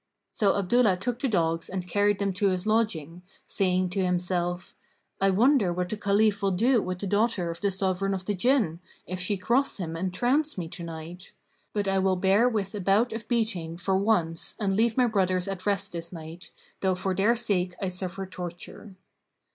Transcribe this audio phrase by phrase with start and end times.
[0.33, 4.73] So Abdullah took the dogs and carried them to his lodging, saying to himself,
[5.21, 8.33] "I wonder what the Caliph will do with the daughter of the Sovran of the
[8.33, 11.33] Jinn, if she cross him and trounce me to night!
[11.71, 15.47] But I will bear with a bout of beating for once and leave my brothers
[15.47, 16.49] at rest this night,
[16.79, 18.95] though for their sake I suffer torture."